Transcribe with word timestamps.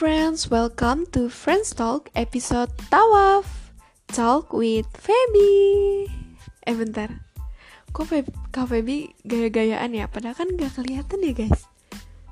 friends, 0.00 0.48
welcome 0.48 1.04
to 1.12 1.28
Friends 1.28 1.76
Talk 1.76 2.08
episode 2.16 2.72
Tawaf 2.88 3.44
Talk 4.08 4.48
with 4.48 4.88
Feby 4.96 6.08
Eh 6.64 6.72
bentar, 6.72 7.20
kok 7.92 8.08
Feb 8.08 8.32
Kak 8.48 8.72
Feby 8.72 9.12
gaya-gayaan 9.28 9.92
ya? 9.92 10.08
Padahal 10.08 10.40
kan 10.40 10.56
gak 10.56 10.72
kelihatan 10.72 11.20
ya 11.20 11.36
guys 11.36 11.68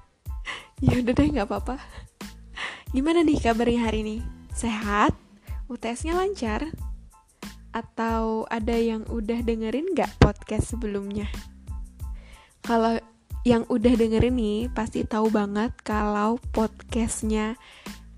Ya 0.88 0.96
udah 0.96 1.12
deh 1.12 1.28
gak 1.28 1.44
apa-apa 1.44 1.76
Gimana 2.96 3.20
nih 3.20 3.36
kabarnya 3.36 3.84
hari 3.84 4.00
ini? 4.00 4.16
Sehat? 4.56 5.12
UTS-nya 5.68 6.16
lancar? 6.16 6.72
Atau 7.76 8.48
ada 8.48 8.80
yang 8.80 9.04
udah 9.12 9.44
dengerin 9.44 9.92
gak 9.92 10.16
podcast 10.16 10.72
sebelumnya? 10.72 11.28
Kalau 12.64 12.96
yang 13.46 13.62
udah 13.70 13.94
dengerin 13.94 14.34
nih 14.34 14.60
pasti 14.72 15.06
tahu 15.06 15.30
banget 15.30 15.70
kalau 15.86 16.42
podcastnya 16.50 17.54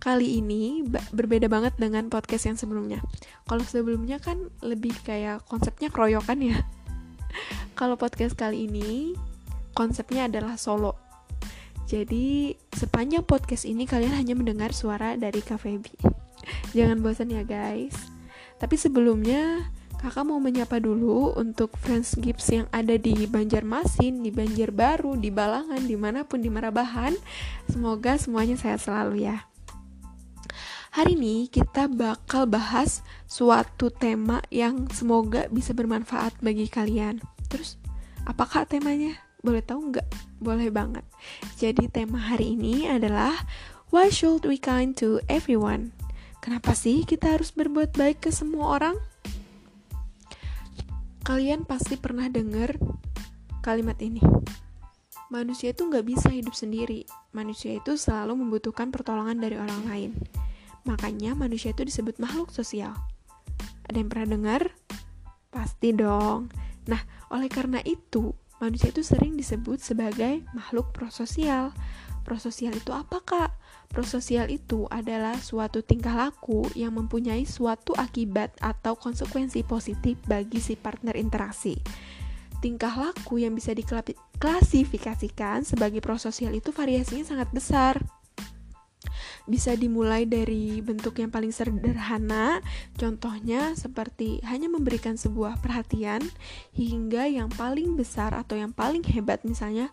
kali 0.01 0.41
ini 0.41 0.81
berbeda 1.13 1.47
banget 1.53 1.77
dengan 1.77 2.09
podcast 2.09 2.49
yang 2.49 2.57
sebelumnya. 2.57 3.05
Kalau 3.45 3.61
sebelumnya 3.69 4.17
kan 4.17 4.49
lebih 4.65 4.97
kayak 5.05 5.45
konsepnya 5.45 5.93
keroyokan 5.93 6.41
ya. 6.41 6.59
kalau 7.79 8.01
podcast 8.01 8.33
kali 8.33 8.65
ini 8.65 9.13
konsepnya 9.77 10.27
adalah 10.27 10.57
solo. 10.57 10.97
Jadi 11.85 12.55
sepanjang 12.73 13.27
podcast 13.27 13.67
ini 13.67 13.85
kalian 13.85 14.15
hanya 14.15 14.33
mendengar 14.39 14.73
suara 14.73 15.19
dari 15.21 15.45
Kak 15.45 15.61
Feby. 15.61 15.95
Jangan 16.77 17.05
bosan 17.05 17.29
ya 17.29 17.45
guys. 17.45 17.95
Tapi 18.57 18.81
sebelumnya 18.81 19.69
Kakak 20.01 20.25
mau 20.25 20.41
menyapa 20.41 20.81
dulu 20.81 21.37
untuk 21.37 21.77
fans 21.77 22.17
Gips 22.17 22.49
yang 22.49 22.65
ada 22.73 22.97
di 22.97 23.29
Banjarmasin, 23.29 24.25
di 24.25 24.33
Banjarbaru, 24.33 25.21
di 25.21 25.29
Balangan, 25.29 25.77
di 25.77 25.93
mana 25.93 26.25
pun 26.25 26.41
di 26.41 26.49
Marabahan. 26.49 27.13
Semoga 27.69 28.17
semuanya 28.17 28.57
sehat 28.57 28.81
selalu 28.81 29.29
ya. 29.29 29.45
Hari 30.97 31.21
ini 31.21 31.53
kita 31.53 31.85
bakal 31.93 32.49
bahas 32.49 33.05
suatu 33.29 33.93
tema 33.93 34.41
yang 34.49 34.89
semoga 34.89 35.53
bisa 35.53 35.77
bermanfaat 35.77 36.33
bagi 36.41 36.65
kalian. 36.65 37.21
Terus, 37.53 37.77
apakah 38.25 38.65
temanya? 38.65 39.21
Boleh 39.45 39.61
tahu 39.61 39.93
nggak? 39.93 40.09
Boleh 40.41 40.73
banget. 40.73 41.05
Jadi 41.61 41.93
tema 41.93 42.17
hari 42.17 42.57
ini 42.57 42.89
adalah 42.89 43.37
Why 43.93 44.09
should 44.09 44.49
we 44.49 44.57
kind 44.57 44.97
to 44.97 45.21
everyone? 45.29 45.93
Kenapa 46.41 46.73
sih 46.73 47.05
kita 47.05 47.37
harus 47.37 47.53
berbuat 47.53 47.93
baik 48.01 48.25
ke 48.25 48.31
semua 48.33 48.81
orang? 48.81 49.10
Kalian 51.21 51.69
pasti 51.69 52.01
pernah 52.01 52.27
dengar 52.33 52.81
kalimat 53.61 54.01
ini. 54.01 54.25
Manusia 55.31 55.71
itu 55.71 55.87
nggak 55.87 56.03
bisa 56.09 56.33
hidup 56.33 56.57
sendiri. 56.57 57.07
Manusia 57.31 57.77
itu 57.79 57.95
selalu 57.95 58.41
membutuhkan 58.41 58.91
pertolongan 58.91 59.39
dari 59.39 59.55
orang 59.61 59.85
lain. 59.87 60.11
Makanya 60.89 61.37
manusia 61.37 61.71
itu 61.77 61.85
disebut 61.87 62.19
makhluk 62.19 62.51
sosial. 62.51 62.97
Ada 63.87 64.01
yang 64.01 64.11
pernah 64.11 64.29
dengar? 64.33 64.63
Pasti 65.53 65.93
dong. 65.93 66.49
Nah, 66.89 67.05
oleh 67.29 67.53
karena 67.53 67.85
itu, 67.85 68.33
manusia 68.59 68.89
itu 68.89 69.05
sering 69.05 69.37
disebut 69.37 69.79
sebagai 69.79 70.43
makhluk 70.57 70.91
prososial. 70.97 71.77
Prososial 72.25 72.75
itu 72.75 72.91
apa, 72.91 73.21
Kak? 73.23 73.60
Prososial 73.91 74.55
itu 74.55 74.87
adalah 74.87 75.35
suatu 75.43 75.83
tingkah 75.83 76.15
laku 76.15 76.63
yang 76.79 76.95
mempunyai 76.95 77.43
suatu 77.43 77.91
akibat 77.99 78.55
atau 78.63 78.95
konsekuensi 78.95 79.67
positif 79.67 80.15
bagi 80.31 80.63
si 80.63 80.79
partner 80.79 81.19
interaksi. 81.19 81.75
Tingkah 82.63 82.95
laku 82.95 83.43
yang 83.43 83.51
bisa 83.59 83.75
diklasifikasikan 83.75 85.67
sebagai 85.67 85.99
prososial 85.99 86.55
itu 86.55 86.71
variasinya 86.71 87.27
sangat 87.27 87.51
besar. 87.51 87.99
Bisa 89.51 89.75
dimulai 89.75 90.23
dari 90.23 90.79
bentuk 90.79 91.19
yang 91.19 91.35
paling 91.35 91.51
sederhana, 91.51 92.63
contohnya 92.95 93.75
seperti 93.75 94.39
hanya 94.47 94.71
memberikan 94.71 95.19
sebuah 95.19 95.59
perhatian, 95.59 96.23
hingga 96.79 97.27
yang 97.27 97.51
paling 97.51 97.99
besar 97.99 98.39
atau 98.39 98.55
yang 98.55 98.71
paling 98.71 99.03
hebat 99.03 99.43
misalnya 99.43 99.91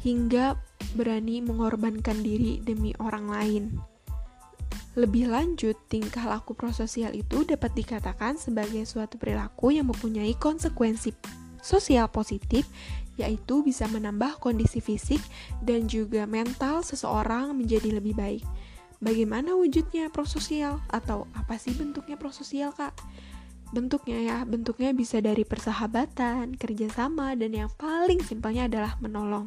hingga 0.00 0.56
berani 0.96 1.44
mengorbankan 1.44 2.20
diri 2.22 2.62
demi 2.62 2.94
orang 2.98 3.26
lain. 3.28 3.64
Lebih 4.98 5.30
lanjut, 5.30 5.78
tingkah 5.86 6.26
laku 6.26 6.58
prososial 6.58 7.14
itu 7.14 7.46
dapat 7.46 7.70
dikatakan 7.70 8.34
sebagai 8.34 8.82
suatu 8.82 9.14
perilaku 9.14 9.70
yang 9.70 9.86
mempunyai 9.86 10.34
konsekuensi 10.34 11.14
sosial 11.62 12.10
positif, 12.10 12.66
yaitu 13.14 13.62
bisa 13.62 13.86
menambah 13.86 14.42
kondisi 14.42 14.82
fisik 14.82 15.22
dan 15.62 15.86
juga 15.86 16.26
mental 16.26 16.82
seseorang 16.82 17.54
menjadi 17.54 17.98
lebih 18.02 18.18
baik. 18.18 18.42
Bagaimana 18.98 19.54
wujudnya 19.54 20.10
prososial 20.10 20.82
atau 20.90 21.30
apa 21.30 21.54
sih 21.54 21.70
bentuknya 21.78 22.18
prososial, 22.18 22.74
Kak? 22.74 22.98
Bentuknya 23.70 24.18
ya, 24.18 24.38
bentuknya 24.42 24.90
bisa 24.90 25.22
dari 25.22 25.46
persahabatan, 25.46 26.58
kerjasama, 26.58 27.38
dan 27.38 27.54
yang 27.54 27.70
paling 27.78 28.18
simpelnya 28.18 28.66
adalah 28.66 28.98
menolong. 28.98 29.46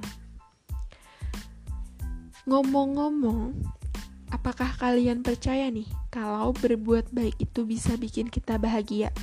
Ngomong-ngomong, 2.49 3.53
apakah 4.33 4.73
kalian 4.81 5.21
percaya 5.21 5.69
nih 5.69 5.85
kalau 6.09 6.49
berbuat 6.57 7.13
baik 7.13 7.37
itu 7.37 7.69
bisa 7.69 7.93
bikin 8.01 8.33
kita 8.33 8.57
bahagia? 8.57 9.13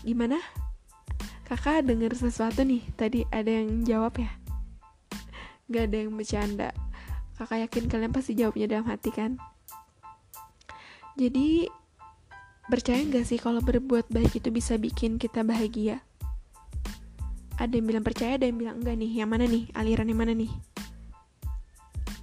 Gimana? 0.00 0.40
Kakak 1.44 1.84
denger 1.84 2.16
sesuatu 2.16 2.64
nih, 2.64 2.80
tadi 2.96 3.28
ada 3.28 3.52
yang 3.52 3.84
jawab 3.84 4.16
ya? 4.16 4.32
Gak 5.68 5.92
ada 5.92 5.96
yang 6.08 6.16
bercanda. 6.16 6.72
Kakak 7.36 7.68
yakin 7.68 7.84
kalian 7.92 8.16
pasti 8.16 8.32
jawabnya 8.32 8.64
dalam 8.64 8.88
hati 8.88 9.12
kan? 9.12 9.36
Jadi, 11.20 11.68
percaya 12.64 13.04
gak 13.12 13.28
sih 13.28 13.36
kalau 13.36 13.60
berbuat 13.60 14.08
baik 14.08 14.40
itu 14.40 14.48
bisa 14.48 14.80
bikin 14.80 15.20
kita 15.20 15.44
bahagia? 15.44 16.00
Ada 17.60 17.76
yang 17.76 17.92
bilang 17.92 18.04
percaya, 18.08 18.40
ada 18.40 18.48
yang 18.48 18.56
bilang 18.56 18.80
enggak 18.80 18.96
nih. 18.96 19.12
Yang 19.20 19.28
mana 19.28 19.44
nih? 19.44 19.64
Aliran 19.76 20.08
yang 20.08 20.20
mana 20.24 20.32
nih? 20.32 20.73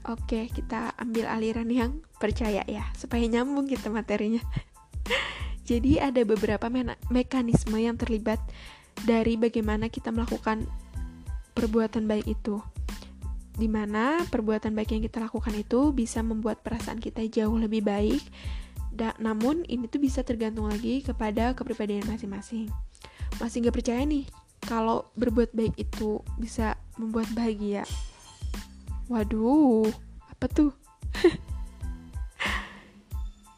Oke, 0.09 0.49
kita 0.49 0.97
ambil 0.97 1.29
aliran 1.29 1.69
yang 1.69 2.01
percaya 2.17 2.65
ya, 2.65 2.89
supaya 2.97 3.21
nyambung 3.29 3.69
kita 3.69 3.93
materinya. 3.93 4.41
Jadi 5.69 6.01
ada 6.01 6.25
beberapa 6.25 6.73
me 6.73 6.97
mekanisme 7.13 7.77
yang 7.77 8.01
terlibat 8.01 8.41
dari 9.05 9.37
bagaimana 9.37 9.93
kita 9.93 10.09
melakukan 10.09 10.65
perbuatan 11.53 12.09
baik 12.09 12.33
itu. 12.33 12.57
Di 13.53 13.69
mana 13.69 14.25
perbuatan 14.25 14.73
baik 14.73 14.97
yang 14.97 15.03
kita 15.05 15.21
lakukan 15.21 15.53
itu 15.53 15.93
bisa 15.93 16.25
membuat 16.25 16.65
perasaan 16.65 16.97
kita 16.97 17.21
jauh 17.29 17.61
lebih 17.61 17.85
baik. 17.85 18.25
Da 18.89 19.13
namun 19.21 19.61
ini 19.69 19.85
tuh 19.85 20.01
bisa 20.01 20.25
tergantung 20.25 20.65
lagi 20.65 21.05
kepada 21.05 21.53
kepribadian 21.53 22.09
masing-masing. 22.09 22.73
Masih 23.37 23.61
nggak 23.61 23.77
percaya 23.77 24.01
nih 24.01 24.25
kalau 24.65 25.09
berbuat 25.13 25.53
baik 25.53 25.77
itu 25.77 26.25
bisa 26.41 26.73
membuat 26.97 27.29
bahagia? 27.37 27.85
Waduh, 29.11 29.91
apa 30.31 30.47
tuh? 30.47 30.71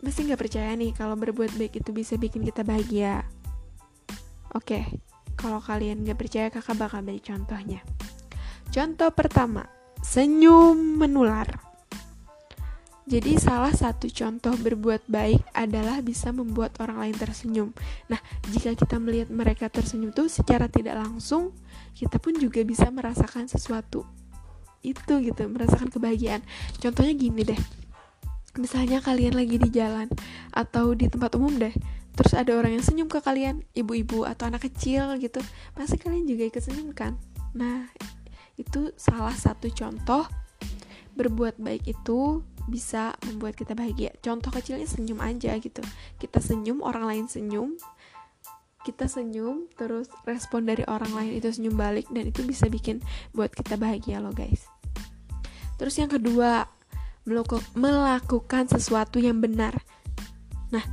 Masih 0.01 0.25
nggak 0.25 0.41
percaya 0.41 0.73
nih 0.73 0.97
kalau 0.97 1.13
berbuat 1.13 1.53
baik 1.61 1.77
itu 1.77 1.93
bisa 1.93 2.17
bikin 2.17 2.41
kita 2.41 2.65
bahagia? 2.65 3.21
Oke, 4.57 4.81
kalau 5.37 5.61
kalian 5.61 6.01
nggak 6.01 6.17
percaya 6.17 6.49
kakak 6.49 6.73
bakal 6.73 7.05
beri 7.05 7.21
contohnya. 7.21 7.85
Contoh 8.73 9.13
pertama, 9.13 9.69
senyum 10.01 10.97
menular. 10.97 11.45
Jadi 13.05 13.37
salah 13.37 13.77
satu 13.77 14.09
contoh 14.09 14.57
berbuat 14.57 15.05
baik 15.05 15.53
adalah 15.53 16.01
bisa 16.01 16.33
membuat 16.33 16.81
orang 16.81 16.97
lain 16.97 17.13
tersenyum. 17.13 17.69
Nah, 18.09 18.17
jika 18.49 18.73
kita 18.73 18.97
melihat 18.97 19.29
mereka 19.29 19.69
tersenyum 19.69 20.17
tuh 20.17 20.33
secara 20.33 20.65
tidak 20.65 20.97
langsung, 20.97 21.53
kita 21.93 22.17
pun 22.17 22.33
juga 22.41 22.65
bisa 22.65 22.89
merasakan 22.89 23.45
sesuatu 23.45 24.22
itu 24.83 25.13
gitu 25.23 25.47
merasakan 25.47 25.89
kebahagiaan. 25.89 26.43
Contohnya 26.77 27.15
gini 27.15 27.41
deh 27.47 27.61
misalnya 28.53 29.01
kalian 29.01 29.33
lagi 29.33 29.57
di 29.57 29.69
jalan 29.73 30.05
atau 30.53 30.93
di 30.93 31.09
tempat 31.09 31.33
umum 31.41 31.57
deh 31.57 31.73
terus 32.13 32.37
ada 32.37 32.53
orang 32.53 32.77
yang 32.77 32.85
senyum 32.85 33.09
ke 33.09 33.17
kalian 33.17 33.65
ibu-ibu 33.73 34.29
atau 34.29 34.45
anak 34.45 34.69
kecil 34.69 35.17
gitu 35.17 35.41
pasti 35.73 35.97
kalian 35.97 36.29
juga 36.29 36.45
ikut 36.45 36.61
senyum 36.61 36.93
kan? 36.93 37.17
Nah 37.57 37.89
itu 38.53 38.93
salah 38.93 39.33
satu 39.33 39.73
contoh 39.73 40.29
berbuat 41.17 41.57
baik 41.57 41.89
itu 41.89 42.45
bisa 42.69 43.17
membuat 43.25 43.57
kita 43.57 43.73
bahagia. 43.73 44.13
Contoh 44.21 44.53
kecilnya 44.53 44.85
senyum 44.85 45.17
aja 45.25 45.57
gitu. 45.57 45.81
Kita 46.21 46.37
senyum 46.37 46.85
orang 46.85 47.09
lain 47.09 47.25
senyum 47.25 47.73
kita 48.83 49.07
senyum 49.07 49.71
terus 49.79 50.11
respon 50.27 50.67
dari 50.67 50.83
orang 50.91 51.15
lain 51.15 51.39
itu 51.39 51.47
senyum 51.49 51.79
balik 51.79 52.03
dan 52.11 52.27
itu 52.27 52.43
bisa 52.43 52.67
bikin 52.67 52.99
buat 53.31 53.47
kita 53.55 53.79
bahagia 53.79 54.19
loh 54.19 54.35
guys 54.35 54.72
terus 55.79 55.97
yang 55.97 56.11
kedua 56.11 56.67
melakukan 57.75 58.67
sesuatu 58.67 59.17
yang 59.19 59.39
benar. 59.39 59.79
Nah 60.71 60.83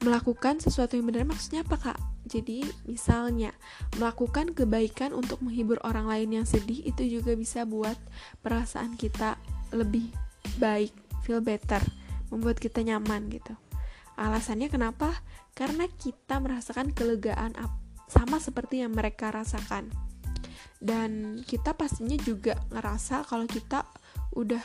melakukan 0.00 0.60
sesuatu 0.60 0.96
yang 0.96 1.08
benar 1.08 1.24
maksudnya 1.28 1.64
apa 1.64 1.76
kak? 1.76 1.98
Jadi 2.26 2.66
misalnya 2.90 3.54
melakukan 3.96 4.50
kebaikan 4.50 5.14
untuk 5.14 5.38
menghibur 5.44 5.78
orang 5.86 6.10
lain 6.10 6.42
yang 6.42 6.46
sedih 6.48 6.82
itu 6.82 7.20
juga 7.20 7.38
bisa 7.38 7.62
buat 7.62 7.96
perasaan 8.42 8.98
kita 8.98 9.38
lebih 9.70 10.10
baik 10.58 10.90
feel 11.22 11.38
better 11.42 11.82
membuat 12.30 12.58
kita 12.58 12.82
nyaman 12.82 13.30
gitu. 13.30 13.54
Alasannya 14.16 14.72
kenapa? 14.72 15.12
Karena 15.52 15.86
kita 15.86 16.40
merasakan 16.40 16.90
kelegaan 16.96 17.54
sama 18.08 18.40
seperti 18.40 18.82
yang 18.82 18.96
mereka 18.96 19.30
rasakan. 19.30 19.92
Dan 20.76 21.40
kita 21.44 21.72
pastinya 21.72 22.16
juga 22.20 22.56
ngerasa 22.72 23.24
kalau 23.24 23.48
kita 23.48 23.86
udah 24.36 24.60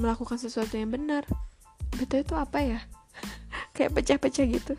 melakukan 0.00 0.40
sesuatu 0.40 0.74
yang 0.80 0.88
benar. 0.88 1.28
Betul 2.00 2.24
itu 2.24 2.34
apa 2.34 2.58
ya? 2.64 2.80
Kayak 3.76 3.94
pecah-pecah 4.00 4.46
gitu. 4.48 4.74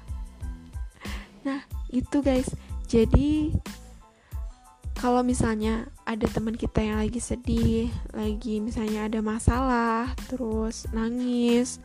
Nah 1.45 1.61
itu 1.93 2.17
guys. 2.25 2.49
Jadi 2.89 3.53
kalau 4.99 5.23
misalnya 5.23 5.87
ada 6.03 6.27
teman 6.27 6.57
kita 6.57 6.83
yang 6.83 6.99
lagi 6.99 7.21
sedih, 7.23 7.87
lagi 8.11 8.59
misalnya 8.59 9.07
ada 9.07 9.23
masalah, 9.23 10.11
terus 10.27 10.89
nangis, 10.91 11.79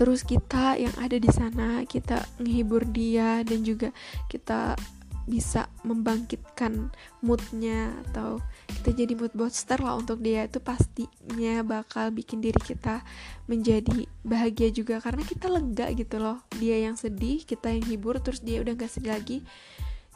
terus 0.00 0.24
kita 0.24 0.80
yang 0.80 0.92
ada 0.96 1.16
di 1.20 1.28
sana 1.28 1.84
kita 1.84 2.24
menghibur 2.40 2.84
dia 2.88 3.44
dan 3.44 3.60
juga 3.60 3.92
kita 4.32 4.72
bisa 5.26 5.66
membangkitkan 5.82 6.94
moodnya 7.18 7.90
atau 8.08 8.38
kita 8.70 9.02
jadi 9.04 9.12
mood 9.18 9.34
booster 9.34 9.82
lah 9.82 9.98
untuk 9.98 10.22
dia 10.22 10.46
itu 10.46 10.62
pastinya 10.62 11.66
bakal 11.66 12.14
bikin 12.14 12.38
diri 12.38 12.62
kita 12.62 13.02
menjadi 13.50 14.06
bahagia 14.22 14.70
juga 14.70 15.02
karena 15.02 15.26
kita 15.26 15.50
lega 15.50 15.90
gitu 15.92 16.22
loh 16.22 16.38
dia 16.62 16.78
yang 16.78 16.94
sedih 16.94 17.42
kita 17.42 17.74
yang 17.74 17.82
hibur 17.82 18.22
terus 18.22 18.38
dia 18.38 18.62
udah 18.62 18.78
gak 18.78 18.90
sedih 18.94 19.18
lagi 19.18 19.38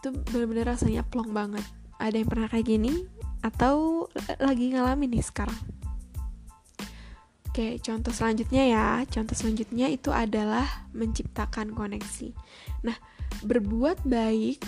itu 0.01 0.09
bener-bener 0.31 0.65
rasanya 0.71 1.03
plong 1.03 1.35
banget 1.35 1.67
ada 1.99 2.15
yang 2.15 2.31
pernah 2.31 2.47
kayak 2.47 2.71
gini 2.71 3.05
atau 3.43 4.07
lagi 4.39 4.73
ngalamin 4.73 5.19
nih 5.19 5.27
sekarang 5.27 5.59
Oke, 7.51 7.83
contoh 7.83 8.15
selanjutnya 8.15 8.63
ya. 8.63 8.87
Contoh 9.11 9.35
selanjutnya 9.35 9.91
itu 9.91 10.15
adalah 10.15 10.87
menciptakan 10.95 11.75
koneksi. 11.75 12.31
Nah, 12.87 12.95
berbuat 13.43 14.07
baik 14.07 14.63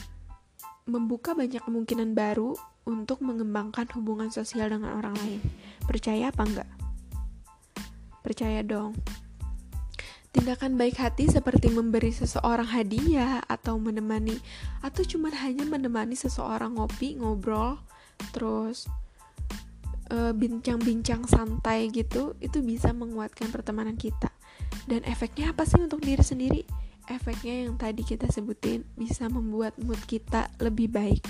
membuka 0.87 1.33
banyak 1.37 1.63
kemungkinan 1.63 2.15
baru 2.19 2.59
untuk 2.83 3.23
mengembangkan 3.23 3.87
hubungan 3.95 4.35
sosial 4.35 4.71
dengan 4.71 4.99
orang 4.99 5.15
lain. 5.23 5.41
Percaya 5.87 6.35
apa 6.35 6.43
enggak? 6.43 6.71
Percaya 8.23 8.63
dong. 8.67 8.99
Tindakan 10.33 10.81
baik 10.81 10.97
hati 10.97 11.29
seperti 11.29 11.69
memberi 11.69 12.09
seseorang 12.09 12.65
hadiah 12.65 13.45
atau 13.45 13.77
menemani 13.77 14.41
atau 14.81 15.05
cuma 15.05 15.29
hanya 15.29 15.69
menemani 15.69 16.17
seseorang 16.17 16.81
ngopi, 16.81 17.21
ngobrol, 17.21 17.77
terus 18.33 18.89
eh, 20.09 20.33
bincang-bincang 20.33 21.29
santai 21.29 21.93
gitu, 21.93 22.33
itu 22.41 22.65
bisa 22.65 22.97
menguatkan 22.97 23.53
pertemanan 23.53 23.95
kita. 24.01 24.33
Dan 24.89 25.05
efeknya 25.05 25.53
apa 25.53 25.69
sih 25.69 25.79
untuk 25.79 26.01
diri 26.01 26.25
sendiri? 26.25 26.65
Efeknya 27.11 27.67
yang 27.67 27.75
tadi 27.79 28.07
kita 28.07 28.31
sebutin 28.31 28.87
bisa 28.95 29.27
membuat 29.27 29.75
mood 29.83 29.99
kita 30.07 30.53
lebih 30.63 30.91
baik. 30.91 31.23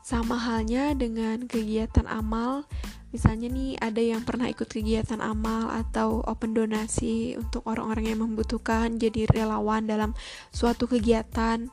Sama 0.00 0.38
halnya 0.38 0.94
dengan 0.94 1.46
kegiatan 1.46 2.06
amal 2.06 2.66
Misalnya 3.10 3.50
nih 3.50 3.74
ada 3.82 3.98
yang 3.98 4.22
pernah 4.22 4.46
ikut 4.46 4.70
kegiatan 4.70 5.18
amal 5.18 5.66
atau 5.66 6.22
open 6.30 6.54
donasi 6.54 7.34
untuk 7.34 7.66
orang-orang 7.66 8.14
yang 8.14 8.22
membutuhkan 8.22 9.02
jadi 9.02 9.26
relawan 9.26 9.82
dalam 9.90 10.14
suatu 10.54 10.86
kegiatan. 10.86 11.66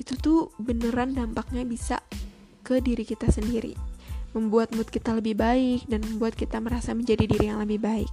Itu 0.00 0.16
tuh 0.16 0.56
beneran 0.56 1.12
dampaknya 1.12 1.68
bisa 1.68 2.00
ke 2.64 2.80
diri 2.80 3.04
kita 3.04 3.28
sendiri. 3.28 3.76
Membuat 4.32 4.72
mood 4.72 4.88
kita 4.88 5.12
lebih 5.12 5.36
baik 5.36 5.84
dan 5.84 6.00
membuat 6.00 6.32
kita 6.32 6.56
merasa 6.64 6.96
menjadi 6.96 7.28
diri 7.28 7.52
yang 7.52 7.60
lebih 7.60 7.84
baik. 7.84 8.10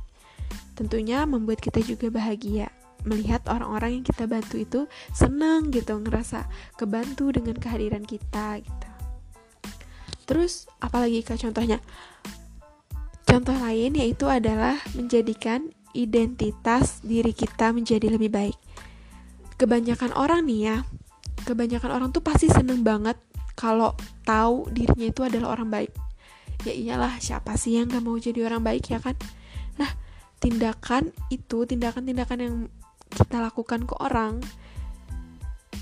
Tentunya 0.76 1.24
membuat 1.24 1.64
kita 1.64 1.80
juga 1.80 2.12
bahagia 2.12 2.68
melihat 3.08 3.42
orang-orang 3.50 4.02
yang 4.02 4.06
kita 4.06 4.30
bantu 4.30 4.56
itu 4.62 4.80
seneng 5.12 5.74
gitu 5.74 5.98
ngerasa 5.98 6.46
kebantu 6.78 7.34
dengan 7.34 7.58
kehadiran 7.58 8.06
kita 8.06 8.62
gitu 8.62 8.90
terus 10.30 10.70
apalagi 10.80 11.26
ke 11.26 11.36
contohnya 11.36 11.84
Contoh 13.32 13.56
lain 13.64 13.96
yaitu 13.96 14.28
adalah 14.28 14.76
menjadikan 14.92 15.72
identitas 15.96 17.00
diri 17.00 17.32
kita 17.32 17.72
menjadi 17.72 18.12
lebih 18.12 18.28
baik. 18.28 18.60
Kebanyakan 19.56 20.12
orang 20.20 20.44
nih 20.44 20.60
ya, 20.68 20.78
kebanyakan 21.48 21.96
orang 21.96 22.10
tuh 22.12 22.20
pasti 22.20 22.52
seneng 22.52 22.84
banget 22.84 23.16
kalau 23.56 23.96
tahu 24.28 24.68
dirinya 24.68 25.08
itu 25.08 25.24
adalah 25.24 25.56
orang 25.56 25.72
baik. 25.72 25.96
Ya 26.68 26.76
iyalah, 26.76 27.24
siapa 27.24 27.56
sih 27.56 27.80
yang 27.80 27.88
gak 27.88 28.04
mau 28.04 28.20
jadi 28.20 28.52
orang 28.52 28.68
baik 28.68 28.92
ya 28.92 29.00
kan? 29.00 29.16
Nah, 29.80 29.88
tindakan 30.44 31.16
itu, 31.32 31.64
tindakan-tindakan 31.64 32.38
yang 32.44 32.56
kita 33.14 33.44
lakukan 33.44 33.84
ke 33.86 33.96
orang 34.00 34.40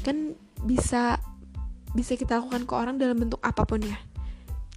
kan 0.03 0.33
bisa 0.65 1.21
bisa 1.93 2.13
kita 2.17 2.41
lakukan 2.41 2.65
ke 2.65 2.73
orang 2.73 2.95
dalam 2.97 3.17
bentuk 3.17 3.41
apa 3.41 3.65
pun 3.65 3.81
ya 3.81 3.97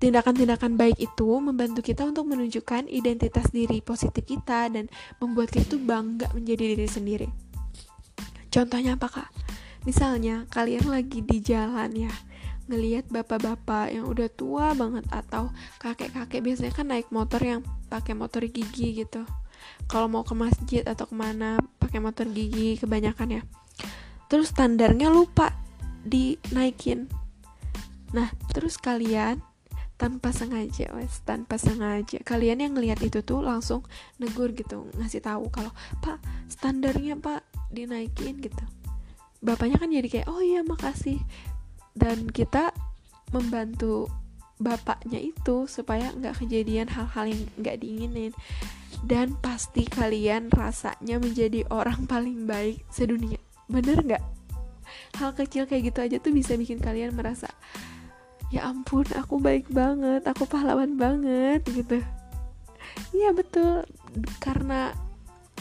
Tindakan-tindakan 0.03 0.75
baik 0.75 0.99
itu 0.99 1.31
membantu 1.39 1.79
kita 1.79 2.03
untuk 2.03 2.27
menunjukkan 2.27 2.91
identitas 2.91 3.55
diri 3.55 3.79
positif 3.79 4.27
kita 4.27 4.67
dan 4.67 4.91
membuat 5.23 5.55
kita 5.55 5.63
itu 5.63 5.77
bangga 5.79 6.27
menjadi 6.35 6.75
diri 6.75 6.89
sendiri. 6.91 7.29
Contohnya 8.51 8.99
apa 8.99 9.07
kak? 9.07 9.31
Misalnya 9.87 10.51
kalian 10.51 10.91
lagi 10.91 11.23
di 11.23 11.39
jalan 11.39 11.95
ya, 11.95 12.11
ngelihat 12.67 13.15
bapak-bapak 13.15 13.95
yang 13.95 14.11
udah 14.11 14.27
tua 14.27 14.75
banget 14.75 15.07
atau 15.07 15.55
kakek-kakek 15.79 16.43
biasanya 16.51 16.75
kan 16.75 16.91
naik 16.91 17.07
motor 17.15 17.39
yang 17.39 17.63
pakai 17.87 18.19
motor 18.19 18.43
gigi 18.51 19.07
gitu. 19.07 19.23
Kalau 19.91 20.07
mau 20.09 20.25
ke 20.25 20.33
masjid 20.33 20.83
atau 20.87 21.05
ke 21.05 21.15
mana 21.17 21.59
pakai 21.83 21.99
motor 22.01 22.25
gigi 22.31 22.81
kebanyakan 22.81 23.41
ya. 23.41 23.43
Terus 24.27 24.51
standarnya 24.51 25.13
lupa 25.13 25.53
dinaikin. 26.07 27.07
Nah, 28.13 28.29
terus 28.53 28.77
kalian 28.77 29.41
tanpa 30.03 30.35
sengaja 30.35 30.91
wes 30.99 31.23
tanpa 31.23 31.55
sengaja 31.63 32.19
kalian 32.27 32.59
yang 32.59 32.75
ngelihat 32.75 32.99
itu 33.07 33.23
tuh 33.23 33.39
langsung 33.39 33.87
negur 34.19 34.51
gitu 34.51 34.91
ngasih 34.99 35.23
tahu 35.23 35.47
kalau 35.47 35.71
pak 36.03 36.19
standarnya 36.51 37.15
pak 37.15 37.47
dinaikin 37.71 38.43
gitu 38.43 38.67
bapaknya 39.39 39.79
kan 39.79 39.95
jadi 39.95 40.09
kayak 40.11 40.27
oh 40.27 40.43
iya 40.43 40.67
makasih 40.67 41.23
dan 41.95 42.27
kita 42.35 42.75
membantu 43.31 44.11
bapaknya 44.59 45.23
itu 45.23 45.71
supaya 45.71 46.11
nggak 46.19 46.35
kejadian 46.43 46.91
hal-hal 46.91 47.31
yang 47.31 47.43
nggak 47.63 47.79
diinginin 47.79 48.35
dan 49.03 49.35
pasti 49.43 49.83
kalian 49.83 50.49
rasanya 50.55 51.19
menjadi 51.19 51.67
orang 51.75 52.07
paling 52.07 52.47
baik 52.47 52.87
sedunia. 52.89 53.39
Bener 53.67 53.99
nggak? 53.99 54.25
Hal 55.19 55.35
kecil 55.35 55.67
kayak 55.67 55.93
gitu 55.93 55.99
aja 56.03 56.17
tuh 56.23 56.33
bisa 56.33 56.55
bikin 56.55 56.79
kalian 56.79 57.15
merasa 57.15 57.51
ya 58.53 58.69
ampun 58.69 59.09
aku 59.17 59.41
baik 59.41 59.73
banget 59.73 60.23
aku 60.29 60.45
pahlawan 60.45 60.95
banget 60.95 61.65
gitu. 61.67 61.99
Iya 63.17 63.33
betul. 63.33 63.89
Karena 64.39 64.93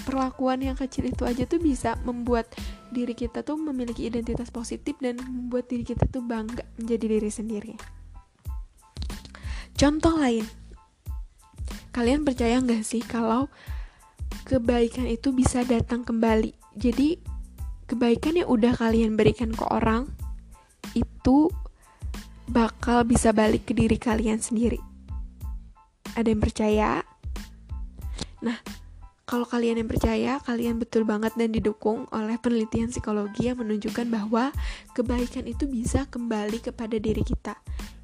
perlakuan 0.03 0.60
yang 0.60 0.75
kecil 0.75 1.07
itu 1.07 1.24
aja 1.24 1.48
tuh 1.48 1.62
bisa 1.62 1.95
membuat 2.03 2.51
diri 2.91 3.15
kita 3.15 3.48
tuh 3.48 3.55
memiliki 3.55 4.12
identitas 4.12 4.51
positif 4.51 5.00
dan 5.00 5.17
membuat 5.24 5.71
diri 5.71 5.88
kita 5.88 6.03
tuh 6.12 6.19
bangga 6.19 6.67
menjadi 6.75 7.05
diri 7.17 7.31
sendiri. 7.31 7.74
Contoh 9.79 10.13
lain 10.19 10.60
kalian 11.91 12.24
percaya 12.24 12.60
nggak 12.60 12.83
sih 12.83 13.03
kalau 13.03 13.51
kebaikan 14.48 15.07
itu 15.07 15.36
bisa 15.36 15.63
datang 15.67 16.07
kembali 16.07 16.55
jadi 16.79 17.19
kebaikan 17.91 18.39
yang 18.39 18.48
udah 18.48 18.74
kalian 18.75 19.19
berikan 19.19 19.51
ke 19.51 19.67
orang 19.67 20.07
itu 20.95 21.51
bakal 22.51 23.07
bisa 23.07 23.31
balik 23.31 23.63
ke 23.67 23.71
diri 23.71 23.95
kalian 23.95 24.43
sendiri. 24.43 24.79
Ada 26.19 26.27
yang 26.36 26.43
percaya? 26.43 26.91
Nah, 28.43 28.60
kalau 29.31 29.47
kalian 29.47 29.79
yang 29.79 29.88
percaya, 29.88 30.43
kalian 30.43 30.75
betul 30.75 31.07
banget 31.07 31.31
dan 31.39 31.55
didukung 31.55 32.03
oleh 32.11 32.35
penelitian 32.35 32.91
psikologi 32.91 33.47
yang 33.47 33.63
menunjukkan 33.63 34.11
bahwa 34.11 34.51
kebaikan 34.91 35.47
itu 35.47 35.71
bisa 35.71 36.03
kembali 36.11 36.59
kepada 36.59 37.00
diri 37.00 37.23
kita. 37.23 37.55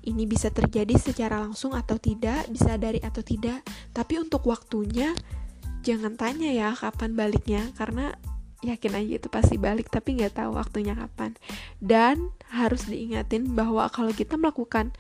Ini 0.08 0.24
bisa 0.24 0.48
terjadi 0.56 0.96
secara 0.96 1.44
langsung 1.44 1.76
atau 1.76 2.00
tidak, 2.00 2.48
bisa 2.48 2.80
dari 2.80 3.04
atau 3.04 3.20
tidak, 3.20 3.60
tapi 3.92 4.24
untuk 4.24 4.48
waktunya 4.48 5.12
jangan 5.84 6.16
tanya 6.16 6.48
ya 6.48 6.72
kapan 6.72 7.12
baliknya 7.12 7.76
karena 7.76 8.16
yakin 8.64 8.96
aja 8.96 9.14
itu 9.20 9.28
pasti 9.28 9.60
balik 9.60 9.92
tapi 9.92 10.16
nggak 10.16 10.40
tahu 10.40 10.56
waktunya 10.56 10.96
kapan. 10.96 11.36
Dan 11.84 12.32
harus 12.56 12.88
diingatin 12.88 13.52
bahwa 13.52 13.84
kalau 13.92 14.16
kita 14.16 14.40
melakukan 14.40 14.96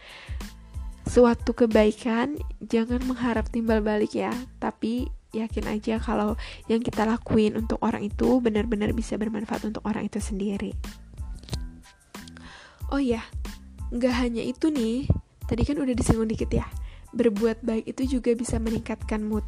suatu 1.07 1.55
kebaikan 1.55 2.35
jangan 2.59 2.99
mengharap 3.07 3.47
timbal 3.47 3.79
balik 3.79 4.11
ya. 4.11 4.35
Tapi 4.59 5.07
yakin 5.35 5.65
aja 5.67 5.99
kalau 5.99 6.39
yang 6.71 6.79
kita 6.79 7.03
lakuin 7.03 7.59
untuk 7.59 7.79
orang 7.83 8.05
itu 8.05 8.39
benar-benar 8.39 8.95
bisa 8.95 9.19
bermanfaat 9.19 9.67
untuk 9.67 9.83
orang 9.83 10.07
itu 10.07 10.19
sendiri. 10.23 10.71
Oh 12.87 13.01
ya 13.01 13.23
nggak 13.91 14.15
hanya 14.19 14.43
itu 14.43 14.67
nih 14.67 15.07
tadi 15.47 15.63
kan 15.63 15.79
udah 15.79 15.95
disinggung 15.95 16.27
dikit 16.27 16.51
ya 16.51 16.67
berbuat 17.15 17.63
baik 17.63 17.87
itu 17.87 18.19
juga 18.19 18.35
bisa 18.35 18.59
meningkatkan 18.59 19.23
mood. 19.23 19.43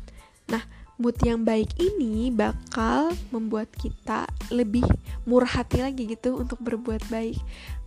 Nah 0.52 0.64
mood 1.00 1.16
yang 1.24 1.48
baik 1.48 1.72
ini 1.80 2.32
bakal 2.32 3.12
membuat 3.32 3.72
kita 3.80 4.28
lebih 4.52 4.84
murah 5.24 5.64
hati 5.64 5.80
lagi 5.84 6.08
gitu 6.08 6.36
untuk 6.40 6.60
berbuat 6.60 7.08
baik. 7.08 7.40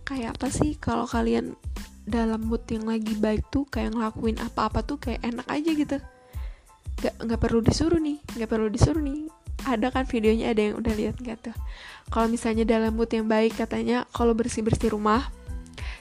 Kayak 0.05 0.37
apa 0.37 0.47
sih 0.49 0.77
kalau 0.77 1.05
kalian 1.05 1.53
dalam 2.03 2.43
mood 2.43 2.65
yang 2.67 2.83
lagi 2.83 3.15
baik 3.15 3.47
tuh 3.47 3.63
kayak 3.69 3.95
ngelakuin 3.95 4.35
apa-apa 4.41 4.83
tuh 4.83 4.99
kayak 4.99 5.23
enak 5.23 5.47
aja 5.47 5.71
gitu 5.71 5.97
nggak 7.03 7.19
nggak 7.19 7.41
perlu 7.43 7.59
disuruh 7.59 7.99
nih 7.99 8.23
nggak 8.39 8.47
perlu 8.47 8.71
disuruh 8.71 9.03
nih. 9.03 9.27
Ada 9.67 9.91
kan 9.91 10.07
videonya 10.07 10.55
ada 10.55 10.61
yang 10.71 10.75
udah 10.79 10.93
lihat 10.95 11.19
nggak 11.19 11.51
tuh? 11.51 11.55
Kalau 12.07 12.31
misalnya 12.31 12.63
dalam 12.63 12.95
mood 12.95 13.11
yang 13.11 13.27
baik 13.27 13.59
katanya 13.59 14.07
kalau 14.15 14.31
bersih 14.31 14.63
bersih 14.63 14.95
rumah 14.95 15.27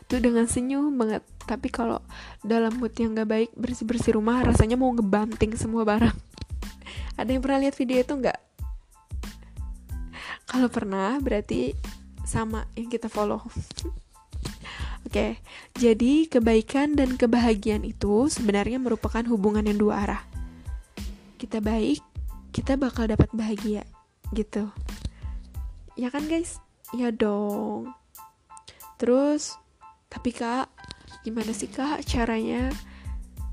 tuh 0.07 0.23
dengan 0.23 0.47
senyum 0.47 0.95
banget. 0.95 1.27
Tapi 1.43 1.75
kalau 1.75 1.99
dalam 2.47 2.79
mood 2.79 2.95
yang 2.95 3.19
gak 3.19 3.27
baik 3.27 3.51
bersih 3.59 3.83
bersih 3.83 4.15
rumah 4.15 4.47
rasanya 4.47 4.79
mau 4.79 4.95
ngebanting 4.95 5.59
semua 5.59 5.83
barang. 5.83 6.15
Ada 7.19 7.35
yang 7.35 7.43
pernah 7.43 7.59
lihat 7.67 7.75
video 7.75 7.99
itu 7.99 8.15
nggak? 8.15 8.39
Kalau 10.47 10.69
pernah 10.71 11.19
berarti 11.19 11.75
sama 12.23 12.71
yang 12.79 12.87
kita 12.87 13.11
follow. 13.11 13.43
Oke, 15.03 15.19
okay, 15.19 15.33
jadi 15.77 16.31
kebaikan 16.31 16.95
dan 16.95 17.19
kebahagiaan 17.19 17.83
itu 17.83 18.31
sebenarnya 18.31 18.79
merupakan 18.79 19.21
hubungan 19.29 19.67
yang 19.67 19.77
dua 19.77 19.95
arah. 20.07 20.32
Kita 21.43 21.59
baik, 21.59 21.99
kita 22.55 22.79
bakal 22.79 23.11
dapat 23.11 23.27
bahagia, 23.35 23.83
gitu. 24.31 24.71
Ya 25.99 26.07
kan 26.07 26.31
guys? 26.31 26.63
Ya 26.95 27.11
dong. 27.11 27.91
Terus, 28.95 29.59
tapi 30.07 30.31
kak, 30.31 30.71
gimana 31.27 31.51
sih 31.51 31.67
kak 31.67 32.07
caranya 32.07 32.71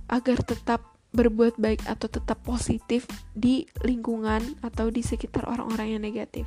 agar 0.05 0.37
tetap 0.45 0.85
berbuat 1.17 1.57
baik 1.57 1.89
atau 1.89 2.05
tetap 2.05 2.45
positif 2.45 3.09
di 3.33 3.65
lingkungan 3.81 4.61
atau 4.61 4.93
di 4.93 5.01
sekitar 5.01 5.49
orang-orang 5.49 5.97
yang 5.97 6.05
negatif. 6.05 6.45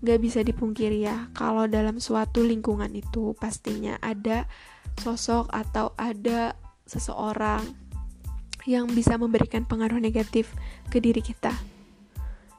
Gak 0.00 0.16
bisa 0.16 0.40
dipungkiri 0.40 1.04
ya, 1.04 1.28
kalau 1.36 1.68
dalam 1.68 2.00
suatu 2.00 2.40
lingkungan 2.40 2.88
itu 2.96 3.36
pastinya 3.36 4.00
ada 4.00 4.48
sosok 4.96 5.52
atau 5.52 5.92
ada 6.00 6.56
seseorang 6.88 7.83
yang 8.64 8.88
bisa 8.90 9.16
memberikan 9.20 9.68
pengaruh 9.68 10.00
negatif 10.00 10.52
ke 10.88 11.00
diri 11.00 11.20
kita. 11.20 11.52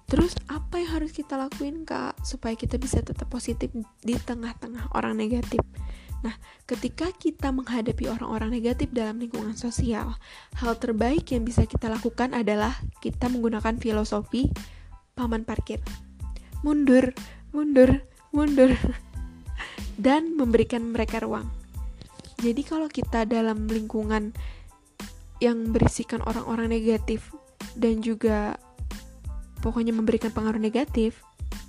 Terus 0.06 0.38
apa 0.46 0.78
yang 0.78 1.02
harus 1.02 1.12
kita 1.12 1.34
lakuin 1.34 1.82
kak 1.82 2.22
supaya 2.22 2.54
kita 2.54 2.78
bisa 2.78 3.02
tetap 3.02 3.26
positif 3.26 3.74
di 4.06 4.14
tengah-tengah 4.14 4.94
orang 4.94 5.18
negatif? 5.18 5.62
Nah, 6.22 6.38
ketika 6.66 7.10
kita 7.14 7.54
menghadapi 7.54 8.10
orang-orang 8.10 8.54
negatif 8.54 8.90
dalam 8.94 9.22
lingkungan 9.22 9.58
sosial, 9.58 10.18
hal 10.58 10.74
terbaik 10.78 11.26
yang 11.34 11.46
bisa 11.46 11.66
kita 11.70 11.90
lakukan 11.90 12.34
adalah 12.34 12.74
kita 13.02 13.30
menggunakan 13.30 13.78
filosofi 13.78 14.50
paman 15.14 15.46
parkir. 15.46 15.82
Mundur, 16.62 17.14
mundur, 17.54 18.02
mundur. 18.34 18.74
Dan 20.02 20.34
memberikan 20.34 20.92
mereka 20.92 21.22
ruang. 21.22 21.50
Jadi 22.42 22.62
kalau 22.68 22.92
kita 22.92 23.24
dalam 23.24 23.70
lingkungan 23.70 24.36
yang 25.44 25.76
berisikan 25.76 26.24
orang-orang 26.24 26.72
negatif 26.72 27.36
dan 27.76 28.00
juga 28.00 28.56
pokoknya 29.60 29.92
memberikan 29.92 30.32
pengaruh 30.32 30.62
negatif, 30.62 31.20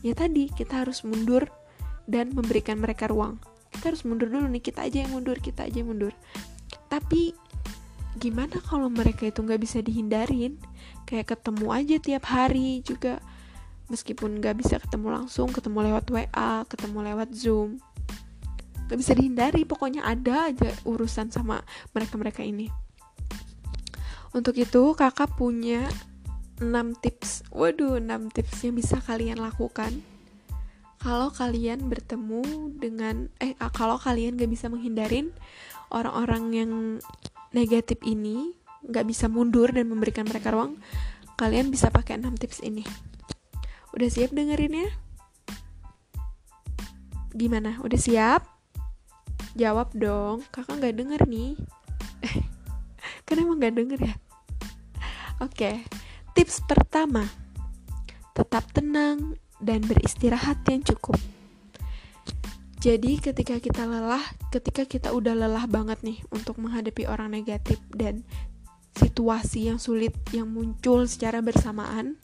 ya 0.04 0.14
tadi 0.14 0.52
kita 0.52 0.87
harus 0.87 1.02
mundur 1.02 1.49
dan 2.06 2.30
memberikan 2.37 2.78
mereka 2.78 3.11
ruang. 3.11 3.40
Kita 3.73 3.92
harus 3.92 4.06
mundur 4.06 4.30
dulu 4.30 4.46
nih 4.46 4.62
kita 4.62 4.87
aja 4.87 5.04
yang 5.04 5.12
mundur 5.16 5.37
kita 5.42 5.66
aja 5.66 5.82
yang 5.82 5.90
mundur. 5.90 6.14
Tapi 6.87 7.35
gimana 8.16 8.61
kalau 8.62 8.87
mereka 8.88 9.26
itu 9.26 9.42
nggak 9.42 9.61
bisa 9.61 9.82
dihindarin? 9.82 10.61
Kayak 11.08 11.38
ketemu 11.38 11.66
aja 11.75 11.96
tiap 11.99 12.25
hari 12.30 12.82
juga 12.87 13.18
meskipun 13.90 14.42
nggak 14.42 14.62
bisa 14.62 14.82
ketemu 14.82 15.23
langsung 15.23 15.50
ketemu 15.50 15.90
lewat 15.90 16.06
WA 16.11 16.52
ketemu 16.70 16.99
lewat 17.12 17.28
Zoom. 17.35 17.82
Nggak 18.87 18.99
bisa 19.02 19.12
dihindari 19.18 19.62
pokoknya 19.66 20.06
ada 20.06 20.54
aja 20.54 20.70
urusan 20.87 21.35
sama 21.35 21.66
mereka-mereka 21.90 22.46
ini 22.46 22.86
untuk 24.37 24.52
itu 24.61 24.93
kakak 24.93 25.33
punya 25.40 25.88
6 26.61 26.69
tips. 27.00 27.49
Waduh 27.49 27.97
6 27.97 28.37
tips 28.37 28.69
yang 28.69 28.76
bisa 28.76 29.00
kalian 29.00 29.40
lakukan 29.40 30.05
kalau 31.00 31.31
kalian 31.33 31.87
bertemu 31.87 32.73
dengan 32.76 33.31
eh 33.38 33.57
kalau 33.73 33.95
kalian 34.00 34.35
gak 34.35 34.50
bisa 34.50 34.66
menghindarin 34.66 35.31
orang-orang 35.93 36.45
yang 36.50 36.73
negatif 37.52 38.00
ini 38.02 38.57
gak 38.90 39.07
bisa 39.07 39.28
mundur 39.31 39.71
dan 39.71 39.87
memberikan 39.87 40.26
mereka 40.26 40.50
ruang 40.50 40.81
kalian 41.37 41.71
bisa 41.73 41.88
pakai 41.88 42.21
6 42.21 42.37
tips 42.37 42.61
ini. 42.61 42.85
Udah 43.97 44.09
siap 44.12 44.37
dengerin 44.37 44.85
ya 44.85 44.88
gimana? 47.37 47.76
Udah 47.85 48.00
siap? 48.00 48.43
Jawab 49.57 49.93
dong. 49.97 50.45
Kakak 50.52 50.81
gak 50.81 50.97
denger 50.97 51.21
nih. 51.28 51.57
Kan 53.28 53.37
emang 53.40 53.61
gak 53.61 53.76
denger 53.76 54.00
ya 54.00 54.16
oke 55.40 55.85
tips 56.37 56.61
pertama 56.69 57.25
tetap 58.37 58.69
tenang 58.76 59.40
dan 59.57 59.81
beristirahat 59.88 60.61
yang 60.69 60.85
cukup. 60.85 61.16
Jadi 62.76 63.19
ketika 63.19 63.57
kita 63.57 63.88
lelah, 63.88 64.23
ketika 64.52 64.85
kita 64.85 65.09
udah 65.11 65.33
lelah 65.33 65.64
banget 65.64 65.99
nih 66.05 66.21
untuk 66.28 66.61
menghadapi 66.61 67.09
orang 67.09 67.33
negatif 67.33 67.81
dan 67.90 68.23
situasi 68.95 69.73
yang 69.73 69.81
sulit 69.81 70.12
yang 70.31 70.47
muncul 70.47 71.09
secara 71.09 71.40
bersamaan, 71.40 72.21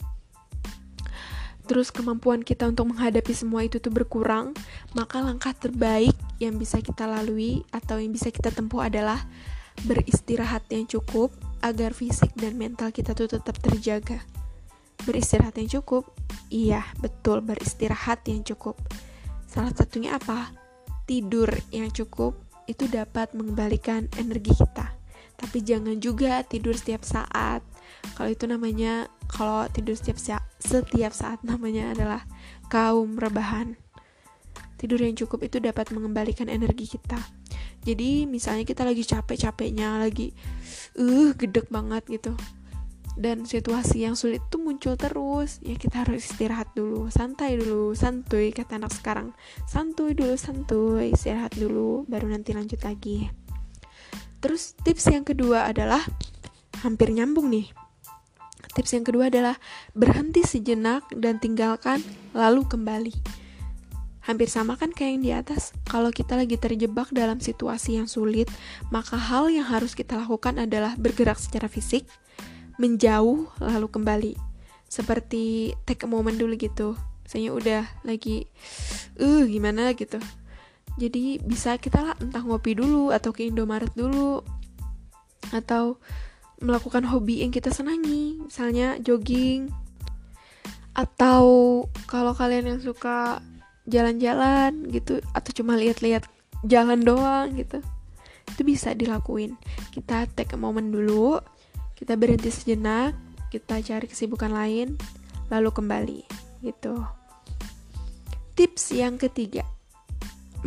terus 1.65 1.89
kemampuan 1.89 2.45
kita 2.45 2.69
untuk 2.69 2.93
menghadapi 2.93 3.33
semua 3.33 3.65
itu 3.65 3.81
tuh 3.81 3.91
berkurang, 3.91 4.53
maka 4.93 5.19
langkah 5.19 5.51
terbaik 5.51 6.15
yang 6.37 6.55
bisa 6.61 6.79
kita 6.79 7.09
lalui 7.09 7.65
atau 7.73 7.97
yang 7.97 8.13
bisa 8.13 8.29
kita 8.29 8.53
tempuh 8.53 8.85
adalah 8.87 9.25
beristirahat 9.83 10.63
yang 10.69 10.85
cukup 10.85 11.33
agar 11.63 11.95
fisik 11.95 12.35
dan 12.35 12.59
mental 12.59 12.91
kita 12.91 13.15
tuh 13.15 13.31
tetap 13.31 13.55
terjaga. 13.63 14.19
Beristirahat 15.07 15.55
yang 15.57 15.71
cukup 15.79 16.11
Iya, 16.53 16.85
betul, 17.01 17.41
beristirahat 17.41 18.29
yang 18.29 18.45
cukup. 18.45 18.77
Salah 19.49 19.73
satunya 19.73 20.21
apa? 20.21 20.53
Tidur 21.09 21.49
yang 21.73 21.89
cukup 21.89 22.37
itu 22.69 22.85
dapat 22.85 23.33
mengembalikan 23.33 24.05
energi 24.21 24.53
kita. 24.53 24.93
Tapi 25.33 25.65
jangan 25.65 25.97
juga 25.97 26.45
tidur 26.45 26.77
setiap 26.77 27.01
saat. 27.01 27.65
Kalau 28.13 28.29
itu 28.29 28.45
namanya 28.45 29.09
kalau 29.25 29.65
tidur 29.73 29.97
setiap 29.97 30.21
saat, 30.21 30.45
setiap 30.61 31.09
saat 31.09 31.41
namanya 31.41 31.97
adalah 31.97 32.21
kaum 32.69 33.17
rebahan. 33.17 33.81
Tidur 34.77 35.01
yang 35.01 35.17
cukup 35.17 35.41
itu 35.47 35.57
dapat 35.57 35.89
mengembalikan 35.89 36.53
energi 36.53 36.85
kita. 36.85 37.17
Jadi 37.83 38.29
misalnya 38.29 38.63
kita 38.63 38.85
lagi 38.85 39.01
capek-capeknya, 39.03 39.99
lagi 39.99 40.31
uh 40.97 41.31
gedek 41.37 41.69
banget 41.69 42.05
gitu. 42.09 42.33
Dan 43.13 43.45
situasi 43.45 44.09
yang 44.09 44.17
sulit 44.17 44.41
tuh 44.49 44.57
muncul 44.57 44.97
terus. 44.97 45.61
Ya 45.61 45.77
kita 45.77 46.01
harus 46.05 46.25
istirahat 46.25 46.73
dulu 46.73 47.13
santai 47.13 47.61
dulu 47.61 47.93
santuy 47.93 48.49
kata 48.49 48.81
anak 48.81 48.93
sekarang. 48.93 49.37
Santuy 49.69 50.17
dulu 50.17 50.33
santuy 50.33 51.13
istirahat 51.13 51.53
dulu 51.53 52.09
baru 52.09 52.33
nanti 52.33 52.57
lanjut 52.57 52.81
lagi. 52.81 53.29
Terus 54.41 54.73
tips 54.81 55.13
yang 55.13 55.23
kedua 55.23 55.69
adalah 55.69 56.01
hampir 56.81 57.13
nyambung 57.13 57.53
nih. 57.53 57.69
Tips 58.73 58.97
yang 58.97 59.05
kedua 59.05 59.29
adalah 59.29 59.61
berhenti 59.93 60.41
sejenak 60.41 61.05
dan 61.13 61.37
tinggalkan 61.37 62.01
lalu 62.33 62.65
kembali 62.65 63.42
hampir 64.23 64.47
sama 64.47 64.79
kan 64.79 64.89
kayak 64.95 65.11
yang 65.19 65.23
di 65.23 65.31
atas. 65.35 65.75
Kalau 65.83 66.09
kita 66.09 66.39
lagi 66.39 66.55
terjebak 66.55 67.11
dalam 67.11 67.43
situasi 67.43 67.99
yang 67.99 68.07
sulit, 68.07 68.47
maka 68.89 69.19
hal 69.19 69.51
yang 69.51 69.67
harus 69.67 69.93
kita 69.93 70.15
lakukan 70.15 70.63
adalah 70.63 70.95
bergerak 70.95 71.35
secara 71.35 71.67
fisik, 71.67 72.07
menjauh 72.79 73.51
lalu 73.59 73.87
kembali. 73.91 74.33
Seperti 74.87 75.75
take 75.83 76.07
a 76.07 76.09
moment 76.09 76.39
dulu 76.39 76.55
gitu. 76.55 76.95
Misalnya 77.27 77.51
udah 77.51 77.83
lagi 78.07 78.47
uh 79.19 79.43
gimana? 79.43 79.91
gitu. 79.95 80.19
Jadi 80.95 81.41
bisa 81.41 81.75
kita 81.81 82.05
lah 82.05 82.15
entah 82.21 82.45
ngopi 82.45 82.77
dulu 82.77 83.09
atau 83.09 83.33
ke 83.33 83.49
Indomaret 83.49 83.89
dulu 83.97 84.45
atau 85.49 85.97
melakukan 86.63 87.03
hobi 87.09 87.43
yang 87.43 87.51
kita 87.51 87.73
senangi 87.73 88.39
misalnya 88.39 88.95
jogging. 89.01 89.73
Atau 90.93 91.43
kalau 92.05 92.37
kalian 92.37 92.77
yang 92.77 92.79
suka 92.79 93.41
jalan-jalan 93.89 94.87
gitu 94.91 95.19
atau 95.35 95.51
cuma 95.51 95.75
lihat-lihat 95.75 96.23
jalan 96.63 97.03
doang 97.03 97.51
gitu 97.59 97.83
itu 98.55 98.61
bisa 98.63 98.95
dilakuin 98.95 99.55
kita 99.91 100.27
take 100.35 100.55
a 100.55 100.59
moment 100.59 100.87
dulu 100.91 101.39
kita 102.03 102.19
berhenti 102.19 102.51
sejenak, 102.51 103.15
kita 103.47 103.79
cari 103.79 104.11
kesibukan 104.11 104.51
lain, 104.51 104.99
lalu 105.47 105.71
kembali 105.71 106.21
gitu. 106.67 106.99
Tips 108.59 108.91
yang 108.91 109.15
ketiga, 109.15 109.63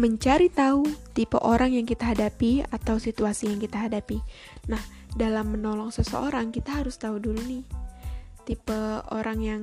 mencari 0.01 0.49
tahu 0.49 0.89
tipe 1.13 1.37
orang 1.37 1.77
yang 1.77 1.85
kita 1.85 2.17
hadapi 2.17 2.65
atau 2.73 2.97
situasi 2.97 3.53
yang 3.53 3.61
kita 3.61 3.85
hadapi. 3.85 4.17
Nah, 4.73 4.81
dalam 5.13 5.53
menolong 5.53 5.93
seseorang 5.93 6.49
kita 6.57 6.81
harus 6.81 6.97
tahu 6.97 7.21
dulu 7.21 7.41
nih 7.45 7.86
tipe 8.47 9.03
orang 9.11 9.43
yang 9.43 9.63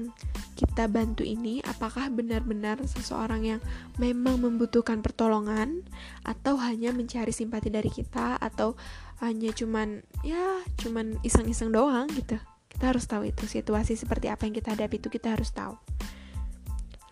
kita 0.60 0.92
bantu 0.92 1.24
ini 1.24 1.64
apakah 1.64 2.12
benar-benar 2.12 2.84
seseorang 2.84 3.42
yang 3.56 3.62
memang 3.96 4.44
membutuhkan 4.44 5.00
pertolongan 5.00 5.88
atau 6.28 6.60
hanya 6.60 6.92
mencari 6.92 7.32
simpati 7.32 7.72
dari 7.72 7.88
kita 7.88 8.36
atau 8.38 8.76
hanya 9.24 9.56
cuman 9.56 10.04
ya 10.28 10.60
cuman 10.84 11.16
iseng-iseng 11.24 11.72
doang 11.72 12.12
gitu? 12.12 12.36
Kita 12.68 12.92
harus 12.92 13.08
tahu 13.08 13.32
itu 13.32 13.48
situasi 13.48 13.96
seperti 13.96 14.28
apa 14.28 14.44
yang 14.44 14.54
kita 14.60 14.76
hadapi 14.76 15.00
itu 15.00 15.08
kita 15.08 15.32
harus 15.32 15.56
tahu. 15.56 15.80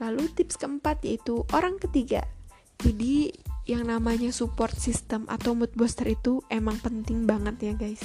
Lalu 0.04 0.28
tips 0.36 0.60
keempat 0.60 1.08
yaitu 1.08 1.48
orang 1.56 1.80
ketiga. 1.80 2.28
Jadi 2.82 3.32
yang 3.70 3.88
namanya 3.88 4.34
support 4.34 4.74
system 4.74 5.30
atau 5.30 5.54
mood 5.54 5.72
booster 5.78 6.10
itu 6.10 6.42
emang 6.50 6.82
penting 6.82 7.30
banget 7.30 7.56
ya 7.62 7.74
guys. 7.78 8.02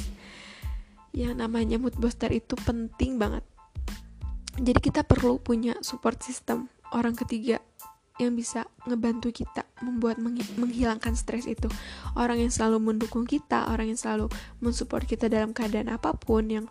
Yang 1.16 1.34
namanya 1.40 1.80
mood 1.80 1.96
booster 1.96 2.28
itu 2.28 2.54
penting 2.60 3.16
banget 3.16 3.42
jadi 4.56 4.80
kita 4.80 5.04
perlu 5.04 5.36
punya 5.40 5.76
support 5.84 6.20
system 6.24 6.72
orang 6.92 7.12
ketiga 7.12 7.60
yang 8.16 8.32
bisa 8.32 8.64
ngebantu 8.88 9.28
kita 9.28 9.68
membuat 9.84 10.16
menghilangkan 10.56 11.12
stres 11.12 11.44
itu. 11.44 11.68
Orang 12.16 12.40
yang 12.40 12.48
selalu 12.48 12.80
mendukung 12.80 13.28
kita 13.28 13.68
orang 13.68 13.92
yang 13.92 14.00
selalu 14.00 14.32
mensupport 14.64 15.04
kita 15.04 15.28
dalam 15.28 15.52
keadaan 15.52 15.92
apa 15.92 16.16
pun 16.16 16.48
yang 16.48 16.66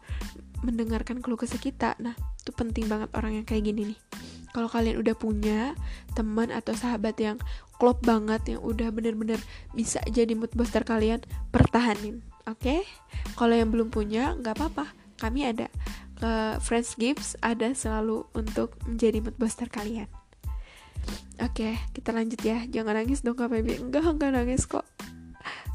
mendengarkan 0.65 1.21
keluh 1.21 1.37
kesah 1.37 1.61
kita. 1.61 1.93
Nah 2.01 2.17
itu 2.41 2.49
penting 2.49 2.89
banget 2.89 3.13
orang 3.13 3.37
yang 3.41 3.45
kayak 3.45 3.69
gini 3.69 3.93
nih. 3.93 3.99
Kalau 4.57 4.71
kalian 4.71 4.97
udah 4.97 5.13
punya 5.13 5.77
teman 6.17 6.49
atau 6.49 6.73
sahabat 6.73 7.13
yang 7.21 7.37
klop 7.77 8.01
banget 8.01 8.57
yang 8.57 8.61
udah 8.63 8.89
bener-bener 8.89 9.37
bisa 9.75 9.99
jadi 10.07 10.31
mood 10.33 10.49
booster 10.55 10.81
kalian 10.81 11.19
pertahanin 11.51 12.23
oke? 12.47 12.63
Okay? 12.63 12.87
kalau 13.35 13.51
yang 13.51 13.69
belum 13.69 13.93
punya 13.93 14.33
nggak 14.41 14.57
apa-apa. 14.57 14.89
Kami 15.15 15.47
ada 15.47 15.71
ke 16.19 16.59
Friends 16.63 16.95
Gives 16.95 17.35
ada 17.43 17.71
selalu 17.75 18.27
untuk 18.35 18.75
menjadi 18.87 19.19
mood 19.19 19.35
booster 19.35 19.67
kalian. 19.67 20.07
Oke, 21.43 21.75
kita 21.91 22.15
lanjut 22.15 22.39
ya. 22.41 22.63
Jangan 22.65 23.03
nangis 23.03 23.21
dong 23.21 23.35
Kak 23.35 23.51
Baby. 23.51 23.77
Enggak, 23.77 24.07
enggak 24.07 24.31
nangis 24.31 24.63
kok. 24.63 24.87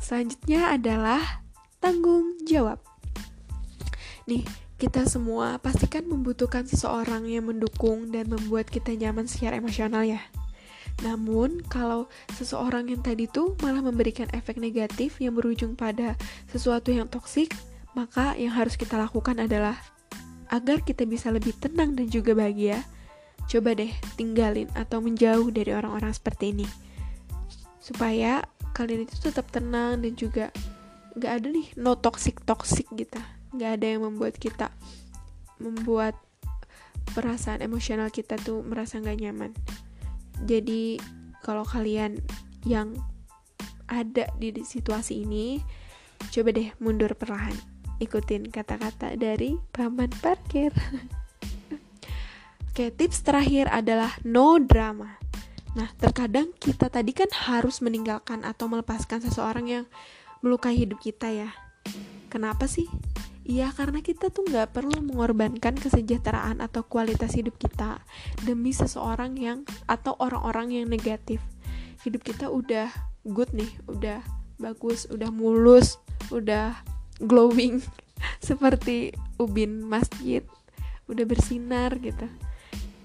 Selanjutnya 0.00 0.72
adalah 0.72 1.44
tanggung 1.78 2.40
jawab. 2.48 2.80
Nih, 4.24 4.42
kita 4.80 5.04
semua 5.04 5.60
pastikan 5.60 6.08
membutuhkan 6.08 6.64
seseorang 6.64 7.28
yang 7.28 7.52
mendukung 7.52 8.08
dan 8.08 8.32
membuat 8.32 8.72
kita 8.72 8.96
nyaman 8.96 9.28
secara 9.28 9.60
emosional 9.60 10.08
ya. 10.08 10.24
Namun, 11.04 11.60
kalau 11.68 12.08
seseorang 12.36 12.88
yang 12.88 13.04
tadi 13.04 13.28
tuh 13.28 13.56
malah 13.60 13.84
memberikan 13.84 14.28
efek 14.32 14.56
negatif 14.56 15.20
yang 15.20 15.36
berujung 15.36 15.76
pada 15.76 16.16
sesuatu 16.48 16.92
yang 16.92 17.08
toksik, 17.08 17.52
maka 17.92 18.36
yang 18.40 18.56
harus 18.56 18.76
kita 18.80 18.96
lakukan 18.96 19.36
adalah 19.36 19.76
agar 20.50 20.82
kita 20.82 21.06
bisa 21.06 21.30
lebih 21.30 21.54
tenang 21.56 21.94
dan 21.94 22.10
juga 22.10 22.34
bahagia, 22.34 22.82
coba 23.46 23.78
deh 23.78 23.90
tinggalin 24.18 24.66
atau 24.74 24.98
menjauh 24.98 25.48
dari 25.54 25.70
orang-orang 25.70 26.10
seperti 26.10 26.50
ini. 26.50 26.66
Supaya 27.78 28.42
kalian 28.74 29.06
itu 29.06 29.14
tetap 29.18 29.46
tenang 29.54 30.02
dan 30.02 30.12
juga 30.18 30.50
gak 31.14 31.42
ada 31.42 31.46
nih 31.50 31.70
no 31.78 31.94
toxic 31.94 32.42
toxic 32.42 32.86
gitu. 32.98 33.18
Gak 33.54 33.80
ada 33.80 33.86
yang 33.86 34.02
membuat 34.06 34.38
kita 34.38 34.74
membuat 35.62 36.18
perasaan 37.14 37.62
emosional 37.62 38.10
kita 38.10 38.34
tuh 38.42 38.66
merasa 38.66 38.98
gak 38.98 39.22
nyaman. 39.22 39.54
Jadi 40.42 40.98
kalau 41.46 41.62
kalian 41.62 42.18
yang 42.66 42.98
ada 43.90 44.30
di 44.38 44.54
situasi 44.62 45.26
ini, 45.26 45.62
coba 46.30 46.54
deh 46.54 46.70
mundur 46.78 47.10
perlahan 47.18 47.69
ikutin 48.00 48.48
kata-kata 48.48 49.14
dari 49.14 49.60
paman 49.70 50.10
parkir. 50.24 50.72
Oke, 52.72 52.88
tips 52.96 53.20
terakhir 53.20 53.68
adalah 53.68 54.16
no 54.24 54.56
drama. 54.56 55.20
Nah, 55.76 55.86
terkadang 56.00 56.50
kita 56.56 56.90
tadi 56.90 57.14
kan 57.14 57.30
harus 57.30 57.78
meninggalkan 57.84 58.42
atau 58.42 58.66
melepaskan 58.66 59.22
seseorang 59.22 59.66
yang 59.68 59.84
melukai 60.40 60.74
hidup 60.74 60.98
kita 60.98 61.30
ya. 61.30 61.52
Kenapa 62.32 62.66
sih? 62.66 62.88
Iya, 63.46 63.74
karena 63.74 63.98
kita 63.98 64.30
tuh 64.30 64.46
nggak 64.46 64.70
perlu 64.70 65.02
mengorbankan 65.02 65.74
kesejahteraan 65.74 66.62
atau 66.62 66.86
kualitas 66.86 67.34
hidup 67.34 67.58
kita 67.58 67.98
demi 68.46 68.70
seseorang 68.70 69.34
yang 69.34 69.66
atau 69.90 70.14
orang-orang 70.22 70.80
yang 70.80 70.86
negatif. 70.86 71.42
Hidup 72.06 72.22
kita 72.22 72.46
udah 72.46 72.88
good 73.26 73.50
nih, 73.50 73.70
udah 73.90 74.22
bagus, 74.62 75.10
udah 75.10 75.34
mulus, 75.34 75.98
udah 76.30 76.78
glowing 77.22 77.84
seperti 78.48 79.14
ubin 79.40 79.84
masjid 79.84 80.44
udah 81.10 81.24
bersinar 81.26 81.98
gitu. 81.98 82.26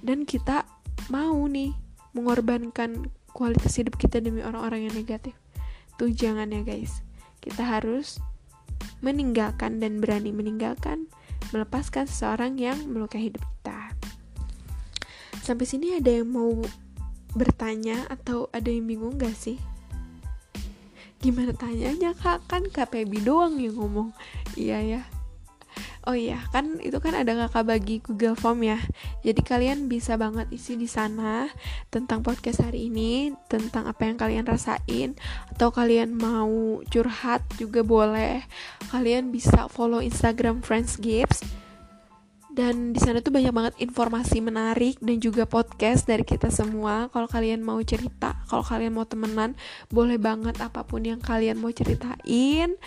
Dan 0.05 0.29
kita 0.29 0.63
mau 1.09 1.41
nih 1.49 1.73
mengorbankan 2.13 3.09
kualitas 3.33 3.75
hidup 3.75 3.97
kita 3.97 4.21
demi 4.21 4.45
orang-orang 4.45 4.87
yang 4.87 4.95
negatif. 4.95 5.33
Tuh 5.97 6.13
jangan 6.13 6.53
ya 6.53 6.61
guys. 6.61 7.01
Kita 7.41 7.65
harus 7.65 8.21
meninggalkan 9.01 9.81
dan 9.81 9.99
berani 9.99 10.31
meninggalkan 10.31 11.09
melepaskan 11.53 12.09
seseorang 12.09 12.57
yang 12.57 12.77
melukai 12.89 13.29
hidup 13.29 13.41
kita. 13.41 13.93
Sampai 15.45 15.65
sini 15.69 15.97
ada 15.97 16.09
yang 16.09 16.29
mau 16.31 16.57
bertanya 17.35 18.07
atau 18.09 18.47
ada 18.55 18.71
yang 18.71 18.87
bingung 18.87 19.19
gak 19.19 19.35
sih 19.35 19.59
gimana 21.25 21.57
tanyanya 21.57 22.13
kak? 22.13 22.45
Kan 22.45 22.69
kak 22.69 22.93
Pebi 22.93 23.17
doang 23.25 23.57
yang 23.57 23.73
ngomong. 23.73 24.13
Iya 24.53 24.77
ya. 24.85 25.01
Oh 26.05 26.13
iya, 26.13 26.37
kan 26.53 26.77
itu 26.85 27.01
kan 27.01 27.17
ada 27.17 27.33
kakak 27.33 27.65
bagi 27.65 27.97
Google 27.97 28.37
Form 28.37 28.61
ya. 28.61 28.77
Jadi 29.25 29.41
kalian 29.41 29.89
bisa 29.89 30.21
banget 30.21 30.45
isi 30.53 30.77
di 30.77 30.85
sana 30.85 31.49
tentang 31.89 32.21
podcast 32.21 32.61
hari 32.61 32.93
ini, 32.93 33.33
tentang 33.49 33.89
apa 33.89 34.05
yang 34.05 34.13
kalian 34.13 34.45
rasain. 34.45 35.17
Atau 35.49 35.73
kalian 35.73 36.13
mau 36.13 36.85
curhat 36.93 37.41
juga 37.57 37.81
boleh. 37.81 38.45
Kalian 38.93 39.33
bisa 39.33 39.65
follow 39.65 39.97
Instagram 39.97 40.61
Friends 40.61 41.01
Gibbs 41.01 41.64
dan 42.55 42.95
di 42.95 43.03
sana 43.03 43.19
tuh 43.19 43.35
banyak 43.35 43.51
banget 43.51 43.75
informasi 43.83 44.39
menarik 44.39 44.95
dan 45.03 45.19
juga 45.19 45.43
podcast 45.43 46.07
dari 46.07 46.23
kita 46.23 46.47
semua. 46.47 47.11
Kalau 47.11 47.27
kalian 47.27 47.59
mau 47.59 47.83
cerita 47.83 48.39
kalau 48.47 48.63
kalian 48.63 48.95
mau 48.95 49.03
temenan 49.03 49.59
boleh 49.91 50.15
banget 50.15 50.55
apa 50.63 50.87
pun 50.87 51.03
yang 51.03 51.19
kalian 51.19 51.59
mau 51.59 51.75
ceritain. 51.75 52.79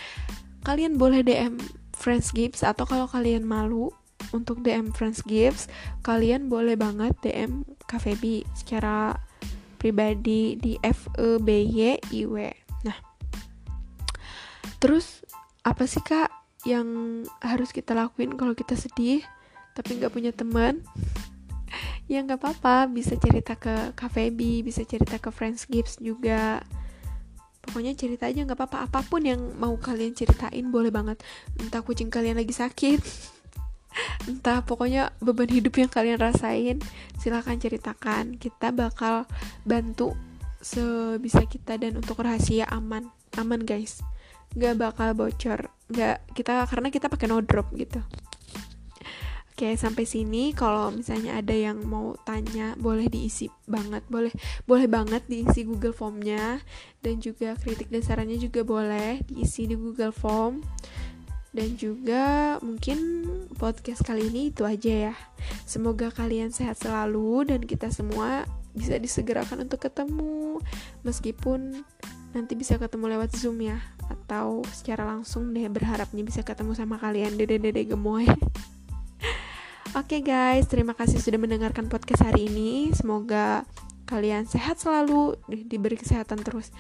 Kalian 0.65 0.97
boleh 0.97 1.21
DM 1.21 1.61
Friends 1.93 2.33
Gibbs 2.33 2.65
atau 2.65 2.89
kalau 2.89 3.05
kalian 3.05 3.45
malu 3.45 3.93
untuk 4.33 4.65
DM 4.65 4.89
Friends 4.97 5.21
Gibbs 5.29 5.69
kalian 6.01 6.49
boleh 6.49 6.73
banget 6.81 7.13
DM 7.21 7.69
Kafebi 7.85 8.49
secara 8.57 9.21
pribadi 9.77 10.57
di 10.57 10.81
F 10.81 11.13
E 11.21 11.37
B 11.37 11.69
Y 11.69 12.01
I 12.09 12.23
W. 12.25 12.37
Nah 12.89 12.97
terus 14.81 15.21
apa 15.61 15.85
sih 15.85 16.01
kak 16.01 16.33
yang 16.65 17.21
harus 17.45 17.69
kita 17.77 17.93
lakuin 17.93 18.33
kalau 18.33 18.57
kita 18.57 18.73
sedih 18.73 19.21
tapi 19.79 20.03
nggak 20.03 20.11
punya 20.11 20.35
teman 20.35 20.83
ya 22.11 22.19
nggak 22.25 22.41
apa-apa. 22.43 22.91
Bisa 22.91 23.15
cerita 23.15 23.55
ke 23.55 23.95
cafe 23.95 24.35
B 24.35 24.67
bisa 24.67 24.83
cerita 24.83 25.23
ke 25.23 25.31
Friends 25.31 25.71
Gibbs 25.71 26.03
juga. 26.03 26.65
Pokoknya 27.63 27.93
cerita 27.95 28.27
aja 28.27 28.43
nggak 28.43 28.59
apa-apa. 28.59 28.89
Apa 28.89 29.01
pun 29.07 29.23
yang 29.23 29.39
mau 29.61 29.77
kalian 29.79 30.17
ceritain 30.17 30.67
boleh 30.73 30.89
banget. 30.91 31.21
Entah 31.61 31.85
kucing 31.85 32.11
kalian 32.11 32.41
lagi 32.41 32.51
sakit 32.57 33.01
entah 34.31 34.61
pokoknya 34.63 35.11
beban 35.19 35.49
hidup 35.49 35.75
yang 35.81 35.91
kalian 35.91 36.19
rasain 36.19 36.81
silahkan 37.21 37.61
ceritakan. 37.61 38.41
Kita 38.41 38.73
bakal 38.73 39.29
bantu 39.63 40.17
sebisa 40.59 41.45
kita 41.47 41.79
dan 41.79 42.01
untuk 42.01 42.19
rahasia 42.25 42.67
aman. 42.73 43.13
Aman 43.37 43.63
guys. 43.69 44.01
Nggak 44.57 44.75
bakal 44.81 45.09
bocor. 45.13 45.69
Nggak 45.93 46.25
kita 46.33 46.65
karena 46.65 46.89
kita 46.89 47.07
pakai 47.13 47.29
no 47.29 47.45
drop 47.45 47.69
gitu 47.77 48.01
Oke, 49.59 49.75
sampai 49.75 50.07
sini 50.07 50.55
kalau 50.55 50.95
misalnya 50.95 51.43
ada 51.43 51.51
yang 51.51 51.83
mau 51.83 52.15
tanya, 52.23 52.79
boleh 52.79 53.11
diisi 53.11 53.51
banget, 53.67 54.07
boleh 54.07 54.31
boleh 54.71 54.87
banget 54.87 55.27
diisi 55.27 55.67
Google 55.67 55.91
Formnya 55.91 56.63
dan 57.03 57.19
juga 57.19 57.59
kritik 57.59 57.91
dan 57.91 58.07
sarannya 58.07 58.39
juga 58.39 58.63
boleh 58.63 59.19
diisi 59.27 59.67
di 59.67 59.75
Google 59.75 60.15
Form. 60.15 60.63
Dan 61.51 61.75
juga 61.75 62.55
mungkin 62.63 63.27
podcast 63.59 64.07
kali 64.07 64.31
ini 64.31 64.55
itu 64.55 64.63
aja 64.63 65.11
ya. 65.11 65.15
Semoga 65.67 66.15
kalian 66.15 66.55
sehat 66.55 66.79
selalu 66.79 67.51
dan 67.51 67.67
kita 67.67 67.91
semua 67.91 68.47
bisa 68.79 68.95
disegerakan 68.95 69.67
untuk 69.67 69.83
ketemu 69.83 70.63
meskipun 71.03 71.83
nanti 72.31 72.55
bisa 72.55 72.79
ketemu 72.79 73.19
lewat 73.19 73.35
Zoom 73.35 73.59
ya 73.59 73.83
atau 74.07 74.63
secara 74.71 75.03
langsung 75.03 75.51
deh 75.51 75.67
berharapnya 75.67 76.23
bisa 76.23 76.47
ketemu 76.47 76.79
sama 76.79 76.95
kalian 76.95 77.35
dede-dede 77.35 77.91
gemoy. 77.91 78.23
Oke 79.99 80.23
okay 80.23 80.31
guys, 80.31 80.71
terima 80.71 80.95
kasih 80.95 81.19
sudah 81.19 81.43
mendengarkan 81.43 81.91
podcast 81.91 82.23
hari 82.23 82.47
ini. 82.47 82.95
Semoga 82.95 83.67
kalian 84.07 84.47
sehat 84.47 84.79
selalu, 84.79 85.35
di 85.51 85.67
diberi 85.67 85.99
kesehatan 85.99 86.39
terus. 86.47 86.71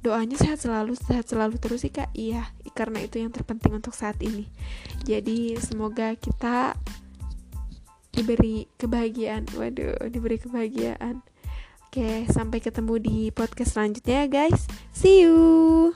Doanya 0.00 0.40
sehat 0.40 0.64
selalu, 0.64 0.96
sehat 0.96 1.28
selalu 1.28 1.60
terus 1.60 1.84
sih 1.84 1.92
kak. 1.92 2.08
Iya, 2.16 2.48
karena 2.72 3.04
itu 3.04 3.20
yang 3.20 3.36
terpenting 3.36 3.76
untuk 3.76 3.92
saat 3.92 4.16
ini. 4.24 4.48
Jadi 5.04 5.60
semoga 5.60 6.16
kita 6.16 6.72
diberi 8.16 8.64
kebahagiaan 8.80 9.44
waduh 9.60 10.00
diberi 10.08 10.40
kebahagiaan 10.40 11.20
oke 11.90 12.30
sampai 12.30 12.62
ketemu 12.62 12.94
di 13.02 13.18
podcast 13.34 13.74
selanjutnya 13.74 14.30
guys 14.30 14.70
see 14.94 15.26
you 15.26 15.90